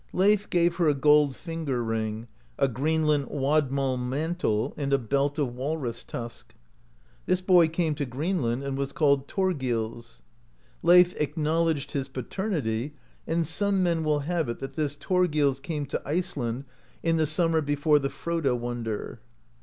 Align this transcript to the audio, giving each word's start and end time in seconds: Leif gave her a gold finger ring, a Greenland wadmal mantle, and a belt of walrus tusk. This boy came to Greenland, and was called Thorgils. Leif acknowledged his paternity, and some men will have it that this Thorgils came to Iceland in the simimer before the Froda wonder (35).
Leif 0.13 0.49
gave 0.49 0.77
her 0.77 0.87
a 0.89 0.95
gold 0.95 1.35
finger 1.35 1.83
ring, 1.83 2.27
a 2.57 2.67
Greenland 2.67 3.27
wadmal 3.27 3.97
mantle, 3.97 4.73
and 4.75 4.91
a 4.91 4.97
belt 4.97 5.37
of 5.37 5.53
walrus 5.55 6.03
tusk. 6.03 6.55
This 7.27 7.39
boy 7.39 7.67
came 7.67 7.93
to 7.93 8.05
Greenland, 8.07 8.63
and 8.63 8.75
was 8.75 8.93
called 8.93 9.27
Thorgils. 9.27 10.23
Leif 10.81 11.13
acknowledged 11.21 11.91
his 11.91 12.07
paternity, 12.09 12.95
and 13.27 13.45
some 13.45 13.83
men 13.83 14.03
will 14.03 14.21
have 14.21 14.49
it 14.49 14.57
that 14.57 14.73
this 14.75 14.95
Thorgils 14.95 15.59
came 15.59 15.85
to 15.85 16.01
Iceland 16.03 16.63
in 17.03 17.17
the 17.17 17.27
simimer 17.27 17.63
before 17.63 17.99
the 17.99 18.09
Froda 18.09 18.55
wonder 18.55 18.97
(35). 19.19 19.19